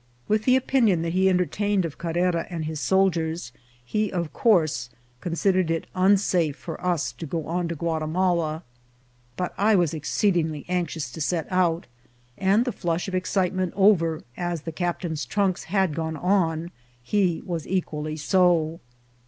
[0.27, 3.51] "With the opinion that he entertained of Carrera and his soldiers,
[3.85, 4.89] he of course
[5.19, 8.63] considered it unsafe for us to go on to Guatimala.
[9.37, 11.85] But I was exceedingly anxious to set out;
[12.35, 16.71] and the flush of excitement over, as the cap tain's trunks had £one on,
[17.03, 18.79] he was equally so.